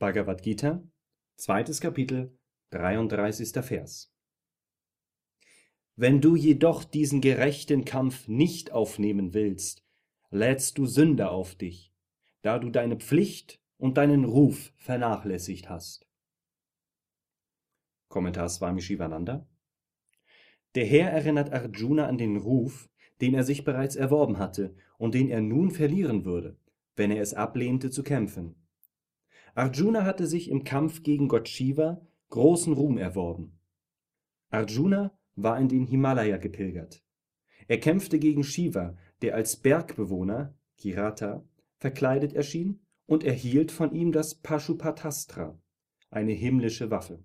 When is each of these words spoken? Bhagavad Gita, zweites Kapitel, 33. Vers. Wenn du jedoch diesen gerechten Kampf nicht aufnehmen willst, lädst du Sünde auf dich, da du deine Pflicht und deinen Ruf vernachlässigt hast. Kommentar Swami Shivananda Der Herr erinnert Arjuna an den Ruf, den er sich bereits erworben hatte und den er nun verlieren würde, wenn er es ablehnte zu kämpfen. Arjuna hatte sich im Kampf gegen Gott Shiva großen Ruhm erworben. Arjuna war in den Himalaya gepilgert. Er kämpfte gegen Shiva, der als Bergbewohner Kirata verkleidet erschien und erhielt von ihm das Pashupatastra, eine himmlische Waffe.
Bhagavad 0.00 0.44
Gita, 0.44 0.80
zweites 1.34 1.80
Kapitel, 1.80 2.38
33. 2.70 3.50
Vers. 3.64 4.14
Wenn 5.96 6.20
du 6.20 6.36
jedoch 6.36 6.84
diesen 6.84 7.20
gerechten 7.20 7.84
Kampf 7.84 8.28
nicht 8.28 8.70
aufnehmen 8.70 9.34
willst, 9.34 9.84
lädst 10.30 10.78
du 10.78 10.86
Sünde 10.86 11.30
auf 11.30 11.56
dich, 11.56 11.92
da 12.42 12.60
du 12.60 12.70
deine 12.70 12.94
Pflicht 12.94 13.60
und 13.76 13.96
deinen 13.96 14.24
Ruf 14.24 14.72
vernachlässigt 14.76 15.68
hast. 15.68 16.06
Kommentar 18.08 18.48
Swami 18.50 18.80
Shivananda 18.80 19.48
Der 20.76 20.86
Herr 20.86 21.10
erinnert 21.10 21.52
Arjuna 21.52 22.06
an 22.06 22.18
den 22.18 22.36
Ruf, 22.36 22.88
den 23.20 23.34
er 23.34 23.42
sich 23.42 23.64
bereits 23.64 23.96
erworben 23.96 24.38
hatte 24.38 24.76
und 24.96 25.14
den 25.14 25.28
er 25.28 25.40
nun 25.40 25.72
verlieren 25.72 26.24
würde, 26.24 26.56
wenn 26.94 27.10
er 27.10 27.20
es 27.20 27.34
ablehnte 27.34 27.90
zu 27.90 28.04
kämpfen. 28.04 28.54
Arjuna 29.58 30.04
hatte 30.04 30.28
sich 30.28 30.52
im 30.52 30.62
Kampf 30.62 31.02
gegen 31.02 31.26
Gott 31.26 31.48
Shiva 31.48 32.00
großen 32.28 32.74
Ruhm 32.74 32.96
erworben. 32.96 33.58
Arjuna 34.50 35.18
war 35.34 35.58
in 35.58 35.66
den 35.68 35.84
Himalaya 35.84 36.36
gepilgert. 36.36 37.02
Er 37.66 37.80
kämpfte 37.80 38.20
gegen 38.20 38.44
Shiva, 38.44 38.96
der 39.20 39.34
als 39.34 39.56
Bergbewohner 39.56 40.56
Kirata 40.76 41.44
verkleidet 41.76 42.34
erschien 42.34 42.86
und 43.06 43.24
erhielt 43.24 43.72
von 43.72 43.92
ihm 43.96 44.12
das 44.12 44.36
Pashupatastra, 44.36 45.60
eine 46.08 46.34
himmlische 46.34 46.92
Waffe. 46.92 47.24